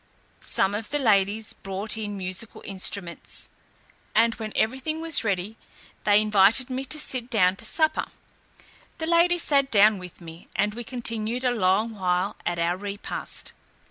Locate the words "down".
7.29-7.55, 9.69-9.99